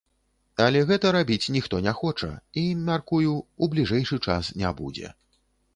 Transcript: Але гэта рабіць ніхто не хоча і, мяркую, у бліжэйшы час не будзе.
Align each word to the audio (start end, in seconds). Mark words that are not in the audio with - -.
Але 0.67 0.79
гэта 0.91 1.11
рабіць 1.15 1.51
ніхто 1.57 1.81
не 1.89 1.93
хоча 1.99 2.31
і, 2.63 2.65
мяркую, 2.91 3.37
у 3.65 3.73
бліжэйшы 3.77 4.21
час 4.29 4.53
не 4.65 4.75
будзе. 4.83 5.07